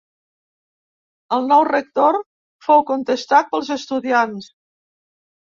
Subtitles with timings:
[1.37, 2.19] El nou rector
[2.69, 4.53] fou contestat pels estudiants.